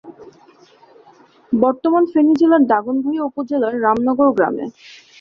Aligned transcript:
বর্তমান 1.51 2.03
ফেনী 2.11 2.33
জেলার 2.39 2.63
দাগনভূঞা 2.71 3.23
উপজেলার 3.29 3.73
রামনগর 3.81 4.29
গ্রামে। 4.37 4.65